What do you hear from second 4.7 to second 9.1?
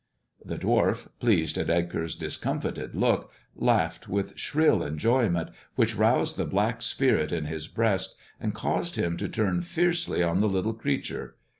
enjoyment, which roused the black spirit in his breast, and caused